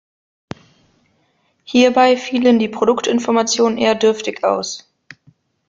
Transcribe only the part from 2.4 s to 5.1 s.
die Produktinformationen eher dürftig aus.